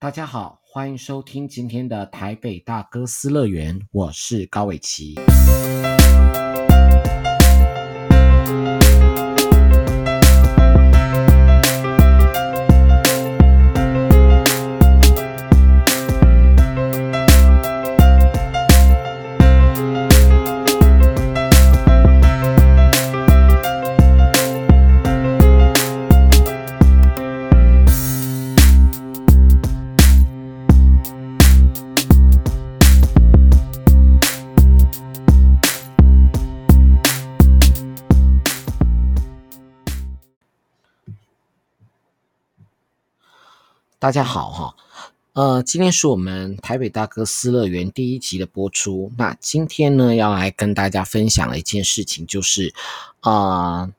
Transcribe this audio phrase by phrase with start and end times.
[0.00, 5.16] 大家好，欢迎收听今天的台北大哥斯乐园，我是高伟琪。
[44.08, 44.74] 大家好哈，
[45.34, 49.12] 呃，今天是我们台北大哥斯乐园第一集的播出。
[49.18, 52.72] 那今天呢，要来跟大家分享的一件事情，就是
[53.20, 53.90] 啊。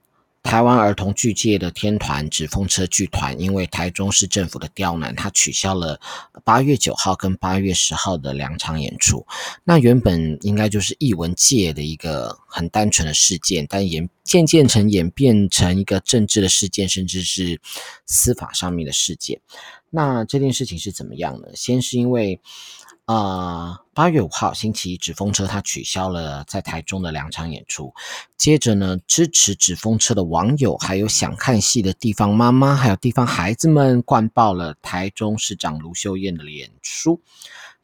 [0.41, 5.99] 台湾儿童剧界的天团纸风车剧团，因为台中市政府的刁难，他取消了
[6.45, 9.27] 八月九号跟八月十号的两场演出。
[9.65, 17.59] 那原本应该就是艺文界的一个很单纯的事件，但演渐渐成演变成一个政治的事件，甚至是
[18.05, 19.41] 司法上面的事件。
[19.89, 21.47] 那这件事情是怎么样呢？
[21.55, 22.39] 先是因为。
[23.05, 27.91] 啊，八、月五号星期一，纸风车他取消了在台中的两场演出。
[28.37, 37.19] 接着呢，支持纸风车的网友，还有想看戏的地方妈妈，还有地方孩子们，灌爆了台中市长卢秀燕的脸书。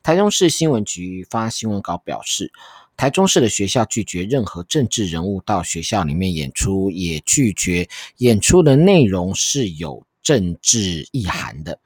[0.04, 2.52] 台中市新闻局发新闻稿表示，
[2.96, 11.80] 台中市的学校拒绝任何政治人物到学校里面演出，也拒绝演出的内容是有政治意涵的。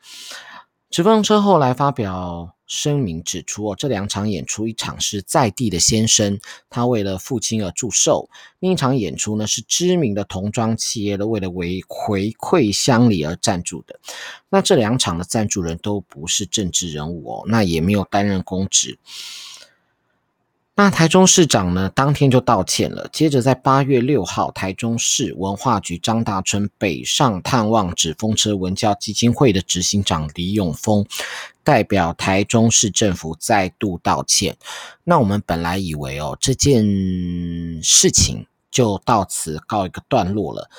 [0.90, 2.56] 纸风车后来发表。
[2.70, 8.30] 声明指出，哦，这两场演出，一场是在地的先生，他为了父亲而祝寿；
[8.60, 14.00] 另一场演出呢，是知名的童装企业的为了为回馈乡里而赞助的。
[14.50, 19.00] 那这两场的赞助人都不是政治人物哦，那也没有担任公职。
[20.82, 23.06] 那台中市长呢，当天就道歉了。
[23.12, 31.06] 接着在八月六号，台中市文化局张大春北上探望纸风车文教基金会的执行长李永丰，
[31.66, 34.56] 代表台中市政府再度道歉。
[35.04, 36.82] 那我们本来以为哦，这件
[37.84, 40.70] 事情就到此告一个段落了。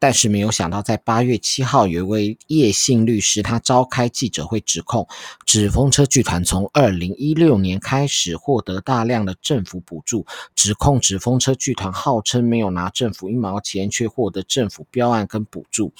[0.00, 5.06] 但是没有想到，在八月七号，有一位叶姓律师，他召开记者会，指控
[5.44, 10.24] 纸风车剧团从二零一六年开始获得大量的政府补助，
[10.54, 15.92] 指控纸风车剧团号称没有拿政府一毛钱，却获得政府标案跟补助。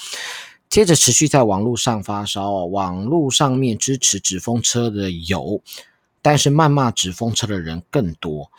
[0.71, 5.61] 接着持续在网络上发烧，网络上面支持纸风车的有，
[6.23, 8.51] 但是谩骂纸风车的人更多。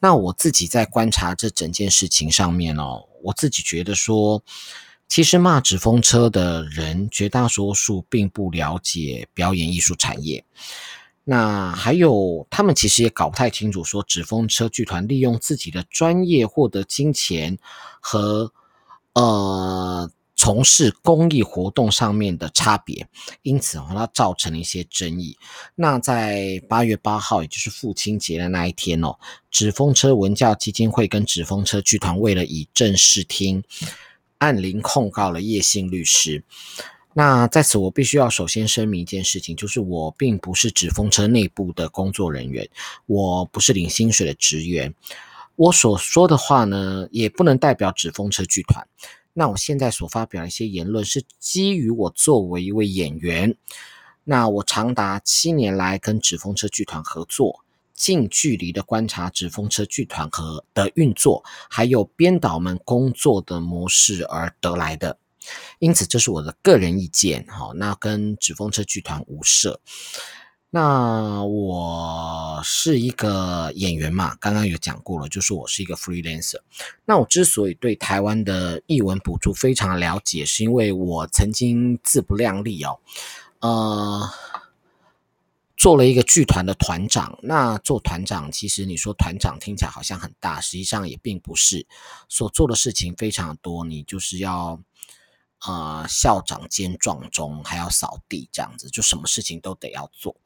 [0.00, 3.04] 那我自己在观察这整件事情上面哦。
[3.22, 4.42] 我自己觉得说，
[5.08, 10.44] 其实骂纸风车的人绝大多数并不了解表演艺术产业。
[11.24, 17.58] 那还有，他们其实也搞不太清楚，说纸风车剧团利用自己的专业获得金钱
[18.00, 18.52] 和
[19.14, 20.10] 呃
[20.40, 23.08] 从事公益活动上面的差别，
[23.42, 25.36] 因此它造成了一些争议。
[25.74, 29.18] 那在八月八号，也就是父亲节的那一天哦。
[29.50, 33.64] 纸风车文教基金会跟纸风车剧团为了以正视听，
[34.38, 36.44] 按铃控告了叶姓律师。
[37.14, 42.68] 那在此，我必须要首先声明一件事情，就是我并不是纸风车内部的工作人员，
[43.06, 44.94] 我不是领薪水的职员。
[45.56, 48.86] 我所说的话呢，也不能代表纸风车剧团。
[49.38, 53.56] 那我现在所发表的一些言论，是基于我作为一位演员，
[54.24, 57.64] 那我长达七年来跟纸风车剧团合作。
[57.94, 65.18] 近距离的观察纸风车剧团和的运作，还有编导们工作的模式而得来的，
[65.78, 67.46] 因此这是我的个人意见。
[67.48, 69.80] 好，那跟纸风车剧团无涉。
[70.70, 76.60] 那我是一个演员嘛，刚刚有讲过了，就是我是一个 freelancer。
[77.04, 82.98] 那我之所以对台湾的译文补助非常了解，是因为我曾经自不量力哦，
[83.60, 84.30] 呃。
[85.80, 91.86] 做了一个剧团的团长，那做团长，其实你说团长听起来好像很大，实际上也并不是。
[92.28, 94.80] 所做的事情非常多，你就是要，
[95.66, 100.36] 呃，校长兼撞钟，还要扫地，这样子，就什么事情都得要做。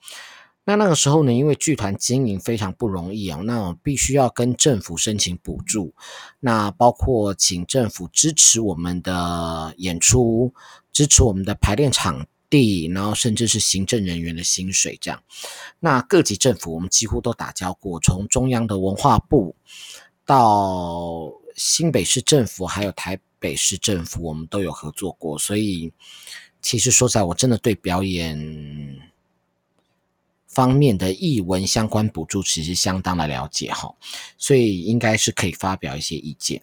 [0.64, 5.94] 那那个时候呢，因为剧团经营非常不容易啊，那我必须要跟政府申请补助，
[6.40, 10.54] 那包括请政府支持我们的演出，
[10.92, 12.26] 支持我们的排练场。
[12.52, 15.22] 地，然后甚至是行政人员的薪水这样，
[15.80, 19.56] 那各级政府我们几乎都打交过，从中央的文化部
[20.26, 25.36] 到新北市政府，还有台北市政府，我们都有合作过。
[25.36, 25.92] 所以，
[26.60, 29.10] 其实说在，我真的对表演
[30.46, 33.94] 方面的艺文相关补助其实相当的了解哈，
[34.38, 36.62] 所以应该是可以发表一些意见。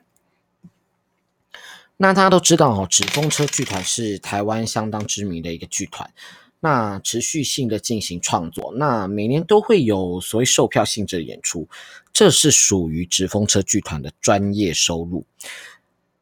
[1.97, 6.09] 那大家都知道哦，纸风车剧团是台湾相当知名的一个剧团，
[6.61, 11.67] 那持续性的进行创作，那每年都会有所谓售票性质的演出，
[12.13, 15.25] 这是属于直风车剧团的专业收入，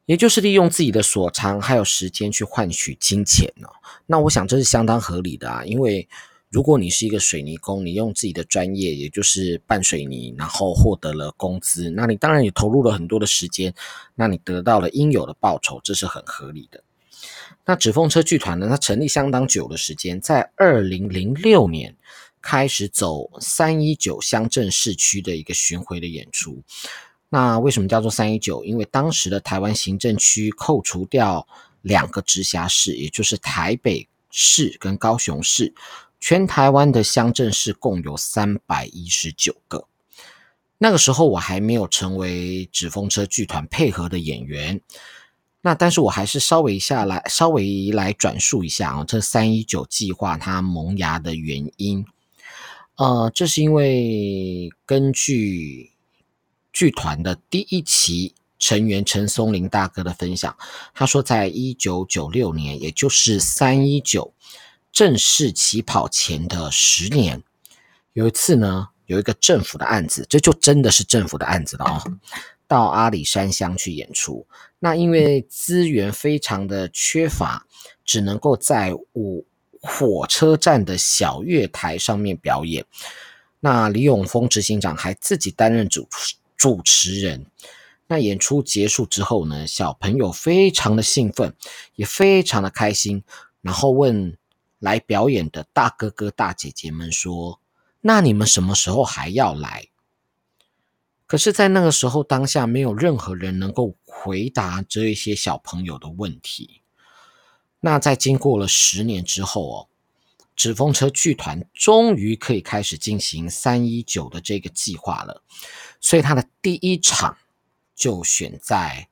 [0.07, 3.68] 也就是利用自己的所长还有时间去换取金钱呢。
[4.07, 6.09] 那我想这是相当合理的啊，因为。
[6.50, 13.74] 如果你是一个水泥工，你用自己的专业，也就是拌水泥，然后获得了工资，那你当然也投入了很多的时间，
[14.15, 16.81] 那你得到了应有的报酬，这是很合理的。
[17.65, 21.98] 那纸风车剧团呢，它成立相当久的时间，在二零零六年
[22.42, 26.63] 开始走三一九乡镇市区的一个巡回的演出。
[27.30, 28.64] 那为什么叫做三一九？
[28.64, 31.48] 因为当时的台湾行政区扣除掉
[31.82, 35.74] 两个直辖市，也就是台北市跟高雄市。
[36.20, 39.88] 全台湾的乡镇市共有三百一十九个。
[40.80, 44.80] 那个时候我还没有成为纸风车剧团配合的演员，
[45.62, 52.06] 那但是我还是稍微下来稍微来转述一下啊，这三一九计划它萌芽的原因。
[52.96, 55.92] 呃，这是因为根据
[56.78, 60.56] 剧团的第一期成员陈松伶大哥的分享，
[60.94, 64.32] 他说，在一九九六年，也就是三一九。
[64.92, 67.42] 正式起跑前的十年，
[68.14, 72.04] 有一次呢，有一个政府的案子，这就真的是政府的案子了哦。
[72.68, 74.46] 到阿里山乡去演出，
[74.78, 77.66] 那因为资源非常的缺乏，
[78.06, 79.44] 只能够在五
[79.82, 82.86] 火车站的小月台上面表演。
[83.62, 86.08] 那李永丰执行长还自己担任主
[86.57, 87.45] 主持人。
[88.07, 91.56] 那演出结束之后呢，小朋友非常的兴奋，
[91.95, 93.24] 也非常的开心，
[93.62, 94.38] 然后问。
[94.80, 97.59] 来表演的大哥哥大姐姐们说
[98.01, 99.88] ：“那你们什么时候还要来？”
[101.25, 106.83] 可是，在那个时候当下，没有任何人能够回答这一些小朋友的问题。
[107.80, 109.88] 那在经过了十年之后哦，
[110.56, 115.42] 纸风车剧团终于可以开始进行三一九的这个计划了。
[116.00, 117.38] 所以，他的第一场
[117.96, 119.08] 就选在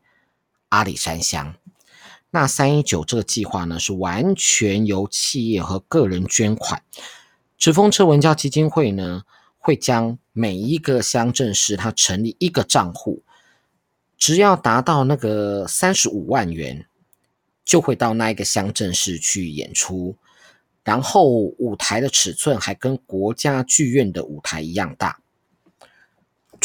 [0.69, 1.55] 阿里山乡。
[2.31, 6.83] 那三一九这个计划呢，是完全由企业和个人捐款。
[7.57, 9.23] 纸风车文教基金会呢，
[9.57, 13.23] 会将每一个乡镇市，它成立一个账户，
[14.17, 16.85] 只要达到那个三十五万元，
[17.63, 20.17] 就会到那一个乡镇市去演出。
[20.83, 25.19] 然后舞台的尺寸还跟国家剧院的舞台一样大。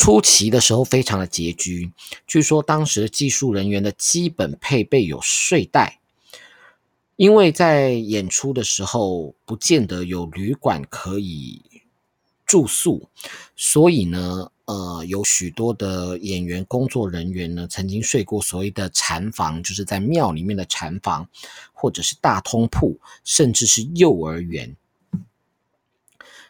[0.03, 1.93] 初期的时候非常的拮据，
[2.27, 6.01] 据说当时的技术人员的基本配备有睡袋，
[7.17, 11.61] 因为在演出的时候不见得有旅馆可以
[12.47, 13.11] 住宿，
[13.55, 21.29] 所以呢，呃，有许多的演员工作人员呢曾经睡过所谓的禅房，就是在庙里面的禅房，
[21.75, 24.75] 或者是大通铺，甚至是幼儿园。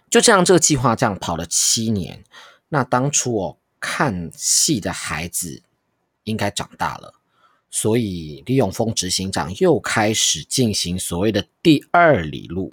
[0.08, 2.22] 就这样，这个计划这样跑了七年。
[2.70, 5.62] 那当初哦，看戏的孩子
[6.24, 7.14] 应该长大了，
[7.70, 12.72] 所以李永丰执行长又开始进行所谓的第二里路。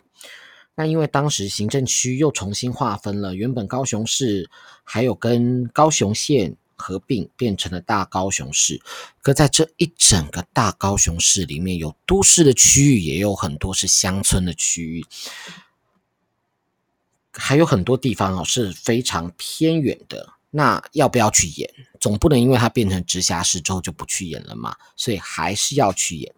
[0.76, 4.48] 那因为当时行政区又重新划分了，原本高雄市
[4.84, 8.80] 还有跟高雄县合并，变成了大高雄市。
[9.24, 15.04] 可在这一整个大高雄市里面，有都市的区域，也有很多是乡村的区域。
[17.38, 21.70] 还有很多地方哦是非常偏远的，那要不要去演？
[22.00, 26.34] 总不能因为它变成直辖市之后就不去演了嘛，所以还是要去演。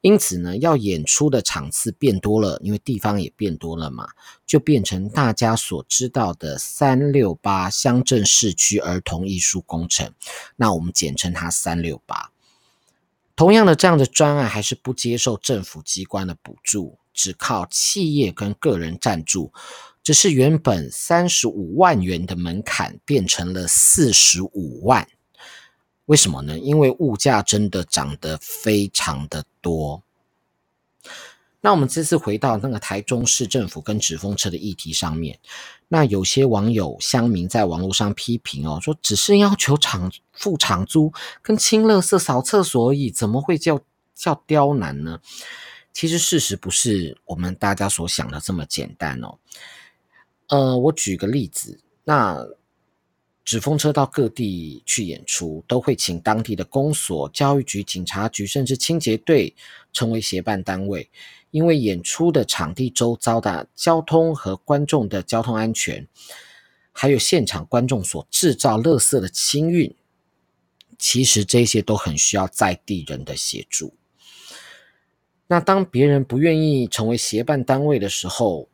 [0.00, 4.08] 因此呢，要演出的场次变多了，因为地方也变多了嘛，
[4.46, 10.12] 就变成大家所知道的三六八乡镇市区儿童艺术工程。
[10.56, 12.30] 那我们简称它三六八。
[13.36, 19.52] 同样的，这样的专案还是不接受政府机关的补助，只靠企业跟个人赞助。
[20.02, 25.06] 只是原本三十五万元的门槛变成了四十五万，
[26.06, 26.58] 为什么呢？
[26.58, 30.02] 因为物价真的涨得非常的多。
[31.64, 35.38] 那我们这次回到那个台中市政府跟纸风车的议题上面，
[35.86, 43.80] 那有些网友乡民在网络上批评哦，说只是要求厂付场租跟清垃圾扫厕所而已，怎么会叫
[44.12, 45.20] 叫刁难呢？
[45.92, 49.38] 其实事实不是我们大家所想的这么简单哦。
[50.52, 52.46] 呃，我举个例子，那
[53.42, 59.54] 纸风车到各地去演出，都会请当地的公所、教育局、警察局，甚至清洁队
[59.94, 61.08] 成为协办单位。
[61.52, 66.06] 因为演出的场地周遭的交通和观众的交通安全，
[66.92, 69.94] 还有现场观众所制造垃圾的清运，
[70.98, 73.94] 其实这些都很需要在地人的协助。
[75.46, 78.68] 那当别人不愿意成为协办单位的时候，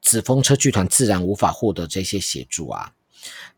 [0.00, 2.92] 紫风车剧团自然无法获得这些协助啊。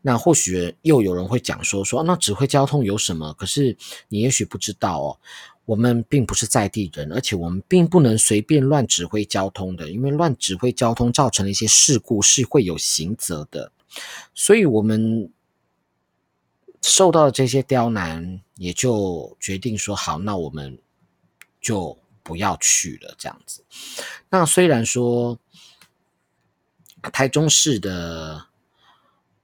[0.01, 3.33] 那或许又有人会讲说说，那指挥交通有什么？
[3.33, 3.77] 可是
[4.09, 5.17] 你也许不知道哦。
[5.65, 13.71] 我们并不是在地人，而且我们并不能随便乱指挥交通的，因为乱指挥交通造成了一些事故是会有刑责的。
[14.33, 15.31] 所以，我们
[16.81, 20.77] 受到的这些刁难，也就决定说好，那我们
[21.61, 23.63] 就不要去了，这样子。
[24.29, 25.39] 那虽然说
[27.09, 28.47] 台中市的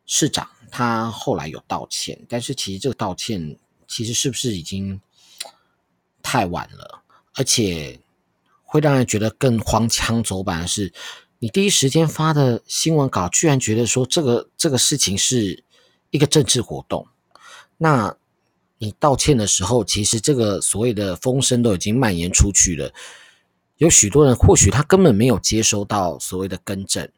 [0.06, 5.00] 市长他后来有道歉，但是其实这个道歉，其实是不是已经？
[6.30, 7.04] 太晚了，
[7.36, 8.02] 而且
[8.66, 10.92] 会让人觉得更荒腔走板的是，
[11.40, 15.64] 你第一时间发的新闻稿，居然觉得说这个这个事情是
[16.10, 17.08] 一个政治活动。
[17.78, 18.18] 那
[18.78, 22.92] 你道歉的时候，其实这个所谓的风声都已经蔓延出去了。
[23.78, 27.10] 有许多人或许他根本没有接收到所谓的更正，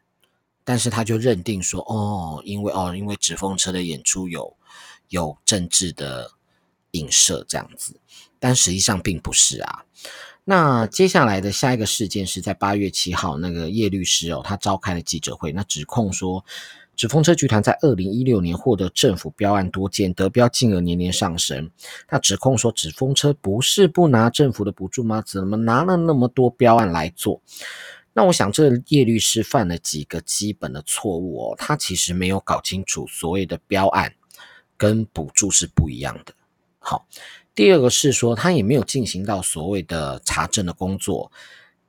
[0.69, 4.55] 但是他就认定说，哦，因为哦，因为纸风车的演出有
[5.07, 6.29] 有政治的
[6.91, 7.99] 影射这样子。
[8.37, 9.83] 但实际上并不是啊。
[10.43, 16.45] 那接下来的下一个事件是在八月七号，那个叶律师哦，他召开了记者会，那指控说，
[16.95, 21.71] 纸风车剧团在二零一六年获得政府标案多件，得标金额年年上升。
[22.07, 25.23] 他指控说，纸风车不是不拿政府的补助吗？
[25.25, 27.41] 怎么拿了那么多标案来做？
[28.13, 34.13] 那我想，这叶律师犯了几个基本的错误哦，他其实没有搞清楚所谓的标案
[34.77, 36.33] 跟补助是不一样的。
[36.79, 37.07] 好。
[37.55, 41.29] 第二个是说，他也没有进行到所谓的查证的工作。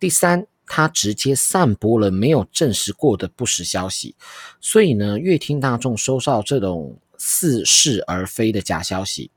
[0.00, 4.16] 第三，他直接散播了没有证实过的不实消息，
[4.60, 9.30] 所以呢，乐听大众收到这种似是而非的假消息。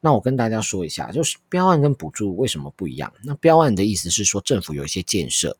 [0.00, 3.10] 那我跟大家说一下，就是标案跟补助为什么不一样？
[3.22, 5.56] 那标案的意思是说，政府有一些建设，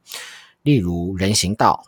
[0.64, 1.86] 例如人行道，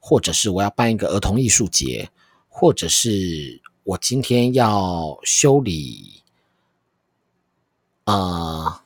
[0.00, 2.10] 或者是我要办一个儿童艺术节，
[2.48, 6.24] 或者是我今天要修理。
[8.06, 8.80] 呃，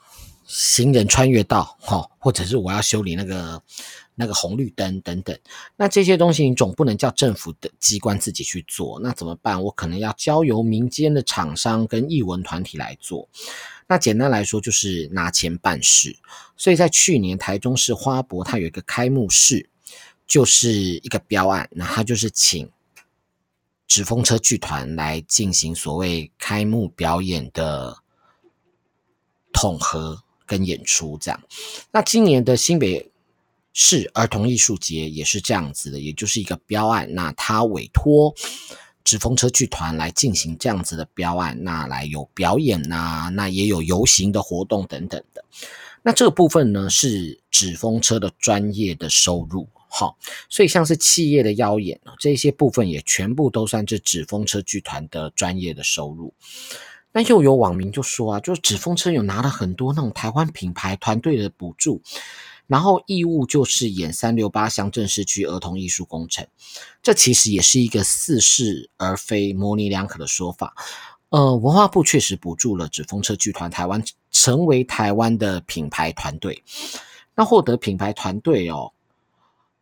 [0.47, 3.63] 行人穿越道，哈，或者是我要修理那个
[4.21, 5.37] 那个红绿灯等等，
[5.77, 9.61] 那这些东西你总不能叫政府的机关自己去做，那怎么办？
[9.65, 13.29] 我可能要交由民间的厂商跟艺文团体来做。
[13.89, 16.17] 那简单来说就是拿钱办事。
[16.57, 19.69] 所以在去年台中市花博，它有一个开幕式，
[20.27, 22.71] 就是一个标案，那它就是请
[23.89, 27.99] 纸风车剧团来进行所谓开幕表演的。
[29.53, 31.43] 统合跟演出这样，
[31.91, 33.11] 那今年的新北
[33.73, 37.15] 市儿童艺术节也是这样子的，也就是一个标案。
[37.15, 38.35] 那他委托
[39.05, 45.45] 纸风车剧团来进行这样子的标案，那来有表演呐、那也有游行的活动等等的。
[46.03, 50.17] 那这个部分呢，是纸风车的专业的收入，好，
[50.49, 56.33] 所以像是企业的邀演这些部分也全部都算是纸风车剧团的专业的收入。
[57.13, 62.01] 那又有网民就说啊，就是纸风车有拿了很多那种台湾品牌团队的补助，
[62.71, 66.47] 然后义务就是演三六八乡镇市区儿童艺术工程，
[67.03, 70.77] 这其实也是一个似是而非、模棱两可的说法。
[71.31, 74.01] 呃，文化部确实补助了纸风车剧团台湾
[74.31, 76.63] 成为台湾的品牌团队，
[77.35, 78.93] 那获得品牌团队哦，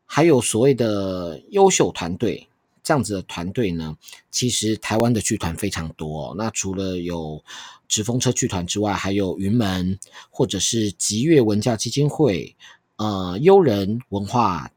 [0.07, 2.49] 还有所谓的优秀团队。
[2.81, 3.95] 这样子的团队呢，
[4.31, 6.35] 其实台湾的剧团非常多哦。
[6.39, 7.45] 那除了有
[7.87, 9.99] 纸风车剧团之外，还有云门，
[10.31, 12.57] 或者是极乐文教基金会、
[12.99, 14.71] 呃优人文化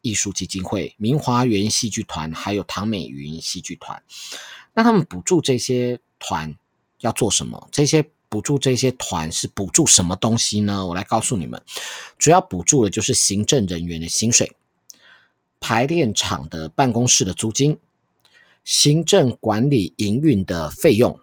[0.00, 4.02] 艺术基金会、明华园戏剧团，还有唐美云戏剧团。
[4.74, 6.54] 那他们补助这些团
[7.00, 7.68] 要做什么？
[7.72, 10.86] 这些补助这些团是补助什么东西呢？
[10.86, 11.62] 我来告诉你们，
[12.18, 14.52] 主要补助的就是行政人员的薪水。
[15.60, 17.78] 排练场的办公室的租金、
[18.64, 21.18] 行政管理营运的费用，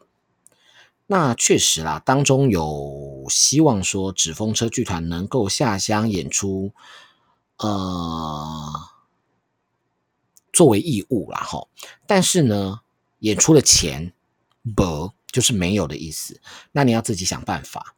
[1.11, 6.71] 那确实啦，当中有希望说纸风车剧团能够下乡演出，
[7.57, 8.73] 呃，
[10.53, 11.67] 作为义务啦哈。
[12.07, 12.79] 但是呢，
[13.19, 14.13] 演出的钱
[14.73, 16.39] 不就是没有的意思，
[16.71, 17.93] 那你要自己想办法。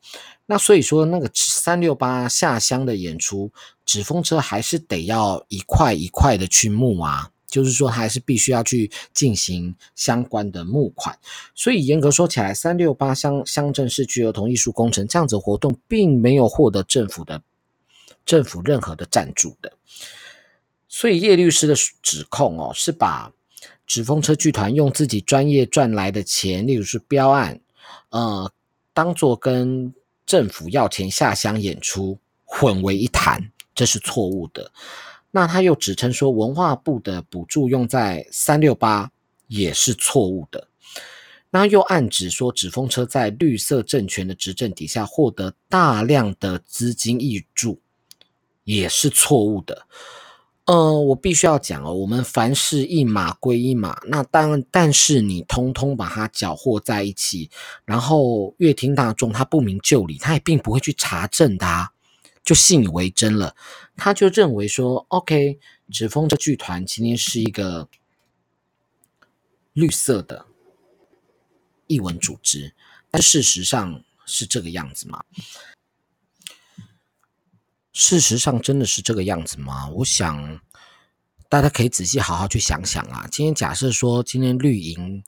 [0.47, 3.51] 那所以说，那个三六八下乡的演出，
[3.85, 11.15] 纸风车还是得要一块一块的去募啊，就是说还是必须要去进行相关的募款。
[11.53, 17.43] 所以严格说起来，三六八乡乡镇市区儿童艺术工程这样子活动，并没有获得政府的
[18.25, 19.71] 政府任何的赞助的。
[20.87, 23.31] 所以叶律师的指控哦，是把
[23.85, 27.61] 纸风车剧团用自己专业赚来的钱，例如是标案，
[28.09, 28.51] 呃，
[28.95, 29.93] 当做跟
[30.25, 34.71] 政府要钱下乡演出混为一谈，这是错误的。
[35.35, 39.09] 那他又指称说文化部的补助用在三六八
[39.47, 40.67] 也是错误的。
[41.49, 47.79] 那又暗指说纸风车在绿色政权的执政底下获得大量的资金挹注，
[48.63, 49.87] 也是错误的。
[50.65, 53.99] 呃，我必须要讲哦，我们凡事一码归一码。
[54.05, 57.49] 那当但是你通通把它搅和在一起，
[57.85, 61.89] 然后乐听大众他不明就里，他也并不会去查证的啊，
[62.43, 63.55] 就信以为真了。
[63.95, 65.59] 他就认为说，OK，
[65.91, 67.87] 纸风车剧团今天是一个
[69.73, 70.45] 绿色的
[71.87, 72.75] 艺文组织，
[73.09, 75.23] 但事实上是这个样子吗？
[77.91, 79.87] 事实上，真的是这个样子吗？
[79.89, 80.59] 我想
[81.47, 83.27] 大家可以仔细好好去想想啊。
[83.31, 85.23] 今天假设说，今天绿营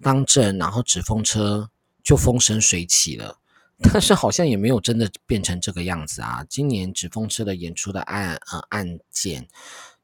[0.00, 1.70] 当政，然后纸风车
[2.04, 3.40] 就风生水起了，
[3.82, 6.44] 但是好像也没有真的变成这个样子啊。
[6.48, 9.48] 今年纸风车的演出的案呃案件，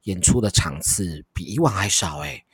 [0.03, 2.45] 演出的场次比以往还少诶。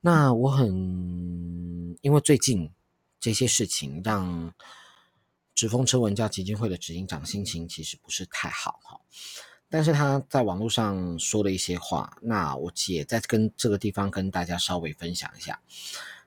[0.00, 2.70] 那我很因为最近
[3.20, 4.52] 这些事情让。
[5.56, 9.00] 纸风车文教基金会的执行长心情其实不是太好哈，
[9.70, 15.58] 但是他在网络上说了一些话，那我也在跟这个地方跟大家稍微分享一下。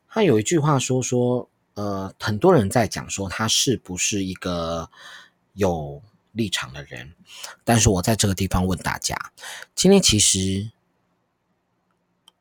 [0.08, 1.48] 他有一句话说说，
[1.80, 4.90] 呃，很多人在讲说他是不是一个
[5.54, 6.02] 有
[6.34, 7.14] 立场的人，
[7.64, 9.16] 但是我在这个地方问大家，
[9.76, 10.72] 今天其实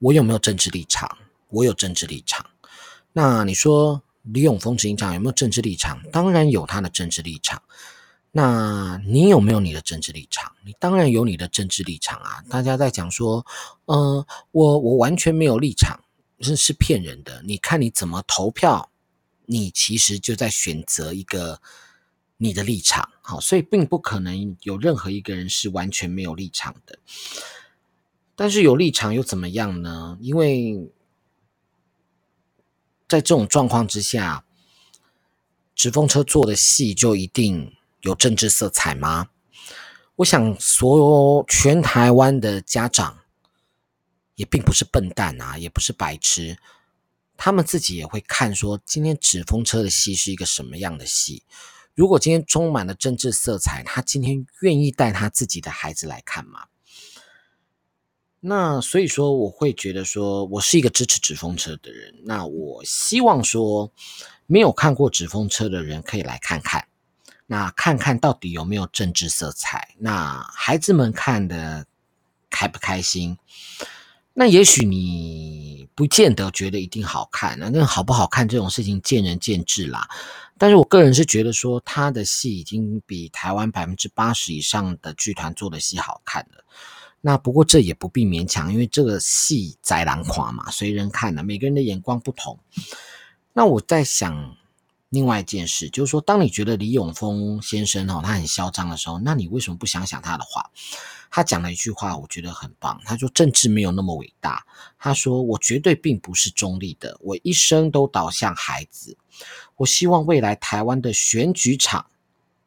[0.01, 1.19] 我有没有政治立场？
[1.51, 2.45] 我有政治立场。
[3.13, 4.03] 那你说？
[4.25, 6.03] 李永丰执行长有没有政治立场？
[6.13, 7.63] 当然有他的政治立场。
[8.31, 10.53] 那你有没有你的政治立场？
[10.67, 12.45] 你当然有你的政治立场啊！
[12.51, 13.47] 大家在讲说，
[13.87, 15.99] 呃，我我完全没有立场，
[16.41, 17.41] 这是骗人的。
[17.43, 18.91] 你看你怎么投票，
[19.49, 21.61] 你其实就在选择一个
[22.37, 23.11] 你的立场。
[23.23, 26.99] 好，所以并不可能有任何一个人是完全没有立场的。
[28.37, 30.17] 但是有立场又怎么样呢？
[30.21, 30.91] 因为
[33.09, 34.45] 在这种状况之下，
[35.75, 39.31] 直风车做的戏就一定有政治色彩吗？
[40.17, 43.19] 我想，所有全台湾的家长
[44.35, 46.59] 也并不是笨蛋啊，也不是白痴，
[47.39, 51.45] 他们自己也会看说，今天纸风车的戏是一个什么样的戏。
[51.95, 56.67] 如果今天充满了政治色彩，他今天愿意带他自己的孩子来看吗？
[58.41, 62.15] 那所以说，我会觉得说，我是一个支持纸风车的人。
[62.25, 63.93] 那我希望说，
[64.47, 66.87] 没有看过纸风车的人可以来看看，
[67.47, 69.95] 那看看到底有没有政治色彩。
[69.99, 71.87] 那孩子们看的
[72.51, 73.39] 开不开心？
[74.41, 80.09] 那也许你不见得觉得一定好看，那好不好看这种事情见仁见智啦。
[80.57, 86.65] 但是我个人是觉得说，他的戏已经比台湾百分之八十以上的剧团做的戏好看了。
[87.21, 92.57] 那不过这也不必勉强，因为这个戏宰狼狂嘛，随人看的，每个人的眼光不同。
[93.53, 94.57] 那我在想
[95.09, 100.71] 另外一件事，就是说，当你觉得李永丰先生哦，他很嚣张的时候，那你为什么不想想他的话？
[101.31, 103.01] 他讲了一句话，我觉得很棒。
[103.05, 104.65] 他说：“政治没有那么伟大。”
[104.99, 109.17] 他说：“我绝对并不是中立的，我一生都导向孩子。
[109.77, 112.07] 我希望未来台湾的选举场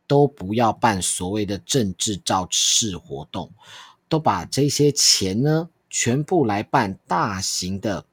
[0.08, 3.52] 都不要办所谓的政治造势活动。”
[4.08, 8.06] 都把这些钱呢，全部来办大型的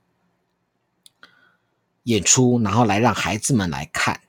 [2.05, 4.21] 演出，然后来让孩子们来看。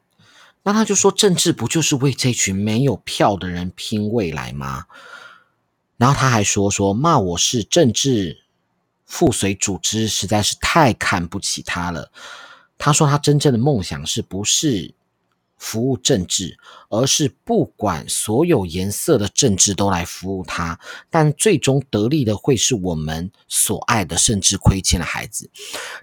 [0.63, 4.87] 那他就说，政治不就是为这群没有票的人拼未来吗？
[5.99, 8.41] 然后他还说说骂我是政治
[9.05, 12.11] 附随组织，实在是太看不起他了。
[12.79, 14.95] 他说他真正的梦想是不是？
[15.61, 16.57] 服务政治，
[16.87, 25.49] 而是不管所有颜色的政治都来服务他，但最终得利的会是我们所爱的，甚至亏欠的孩子。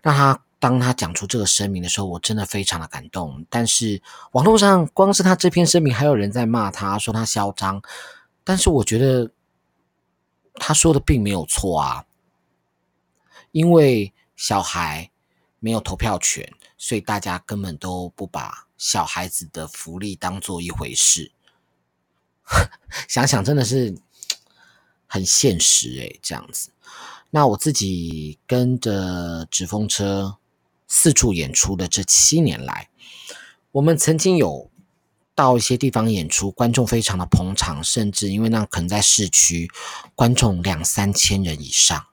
[0.03, 3.47] 那他当他讲出这个声明的时候，我真的非常的感动。
[3.49, 7.81] 但是网络上光是他这篇声明，还有人在骂他说他嚣张。
[8.45, 9.31] 但是我觉得
[10.59, 12.07] 他说的并没有错啊，
[13.53, 15.11] 因为小孩
[15.61, 18.67] 没有投票权，所以大家根本都不把。
[18.79, 21.33] 小孩子的福利当做一回事，
[23.09, 23.97] 想想真的是
[25.07, 26.71] 很现实诶，这样子。
[27.31, 30.37] 那我自己跟着纸风车
[30.87, 32.91] 四处演出的这七年来，
[33.73, 34.71] 我们曾经有
[35.37, 39.71] 到一些地方演出，观众非常的捧场，甚至因为那可能在市区，
[40.17, 42.07] 观众两三千人以上，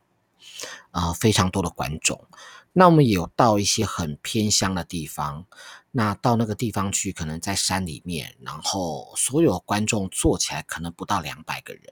[0.91, 2.27] 啊、非常多的观众。
[2.73, 5.45] 那我们有到一些很偏乡的地方，
[5.91, 11.83] 那到那个地方去，可能在山里面，然后所有观众坐起来可能不到两百个人。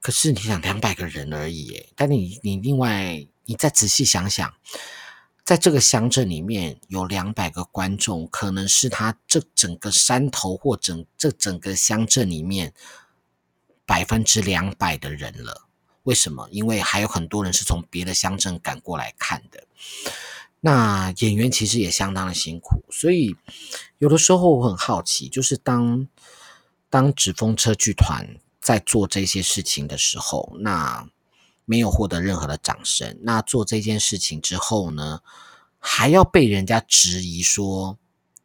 [0.00, 4.52] 可是你想两百个人而已，但你你另外你再仔细想想，
[5.44, 12.72] 在这个乡镇里面有两百个观众，可能是他这整个山头或整这整个乡镇里面
[13.84, 15.68] 百分之两百的人了。
[16.04, 16.48] 为什么？
[16.50, 19.64] 因为还有很多人是从别的乡镇赶过来看的。
[20.60, 23.36] 那演员其实也相当的辛苦，所以
[23.98, 26.06] 有的时候我很好奇，就是当
[26.88, 28.36] 当纸风车剧团。
[28.62, 31.08] 在做这些事情的时候，那
[31.64, 33.18] 没有获得任何的掌声。
[33.22, 35.20] 那做这件事情之后呢，
[35.78, 37.98] 还要被人家质疑说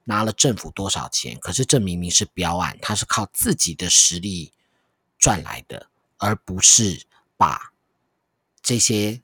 [0.06, 1.38] 拿了政府多少钱？
[1.40, 4.54] 可是这明明是标案，他是靠自己的实力
[5.18, 7.74] 赚来的，而不是把
[8.62, 9.22] 这些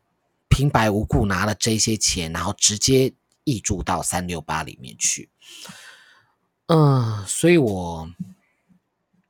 [0.48, 3.14] 平白无故拿了这些钱，然后直接
[3.46, 5.30] 挹注到三六八里面去。
[6.68, 8.10] 嗯，所以我。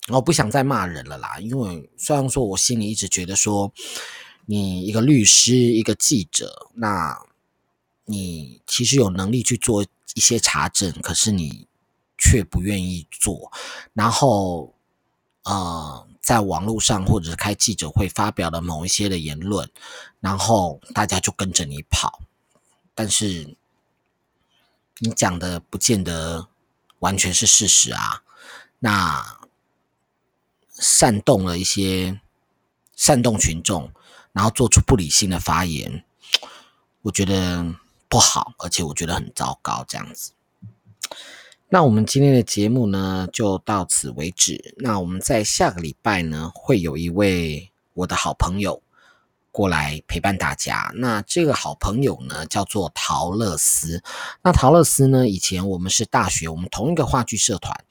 [0.10, 3.72] 我不想再骂人了啦，因为虽然说我心里一直觉得说，
[4.46, 7.20] 你一个律师，一个记者，那
[8.06, 11.68] 你其实有能力去做一些查证，可是你
[12.18, 13.52] 却不愿意做，
[13.94, 14.74] 然后
[15.44, 19.70] 呃，在网络上或者是开记者会发表了某一些的言论，
[20.20, 22.22] 然后大家就跟着你跑，
[22.94, 23.56] 但是
[25.00, 26.48] 你讲的不见得
[27.00, 28.24] 完全是事实啊，
[28.80, 29.40] 那。
[30.76, 32.20] 煽动了一些
[32.96, 33.94] 煽动群众，
[34.34, 36.04] 然后做出不理性的发言，
[37.04, 37.66] 我觉得
[38.10, 39.86] 不好，而且我觉得很糟糕。
[39.88, 40.32] 这样子，
[41.70, 44.76] 那我们今天的节目呢，就到此为止。
[44.80, 48.82] 那我们在下个礼拜呢，会有一位我的好朋友
[49.52, 50.92] 过来陪伴大家。
[50.96, 54.04] 那这个好朋友呢，叫做陶乐斯。
[54.42, 57.86] 那陶乐斯呢，以前我们是大学，我们同一个话剧社团。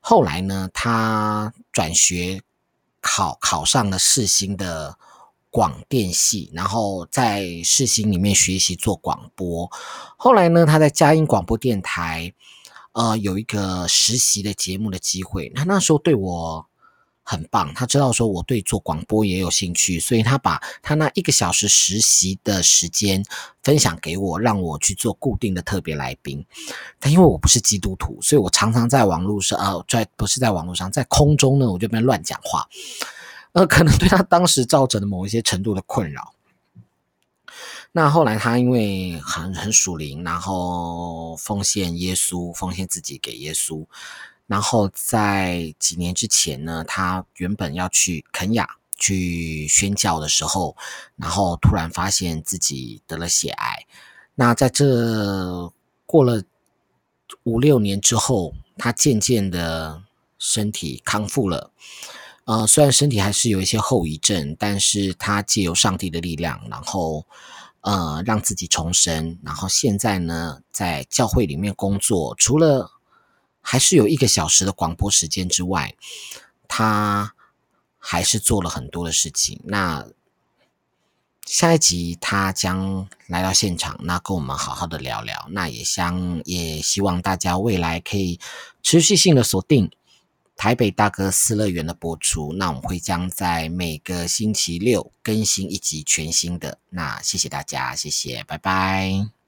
[0.00, 2.42] 后来呢，他转学
[3.00, 4.98] 考考上了世新的
[5.54, 9.70] 广电系，然后在世新里面学习做广播。
[10.16, 12.34] 后来呢，他在佳音广播电台，
[12.90, 15.48] 呃，有一个实习的节目的机会。
[15.50, 16.66] 他那时候对我。
[17.26, 23.24] 很棒，他知道说我对做广播也有兴趣，所以他把他那一个小时实习的时间
[23.62, 26.44] 分享给我，让我去做固定的特别来宾。
[27.00, 32.68] 但因为我不是基督徒，所以我常常在网络上，呃，在不是在网络上，在空中呢，我就边乱讲话，
[33.54, 36.34] 呃，可能对他当时造成的某一些程度的困扰。
[37.92, 43.86] 那后来他因为很很属灵，然后奉献耶稣，奉献自己给耶稣。
[44.48, 50.76] 然后在几年之前呢，他原本要去肯亚去宣教的时候，
[51.14, 53.86] 然后突然发现自己得了血癌。
[54.34, 55.72] 那在这
[56.04, 56.42] 过了
[57.44, 60.02] 五六年之后，他渐渐的
[60.40, 61.70] 身体康复了。
[62.44, 67.26] 呃，虽然身体还是有一些后遗症，但是他借由上帝的力量，然后
[67.80, 69.38] 呃让自己重生。
[69.42, 72.90] 然后现在呢，在教会里面工作，除了
[73.62, 75.94] 还是有一个小时的广播时间之外，
[76.68, 77.34] 他
[77.98, 79.58] 还是做了很多的事情。
[79.64, 80.06] 那
[81.46, 85.46] 下一集他将来到现场，那跟我们好好的聊聊。
[85.50, 88.38] 那也想也希望大家未来可以
[88.82, 89.90] 持续性的锁定
[90.56, 92.52] 台北大哥私乐园的播出。
[92.52, 96.78] 那我们会将在每个星期六更新一集全新的。
[96.90, 99.43] 那谢谢大家，谢谢，拜拜。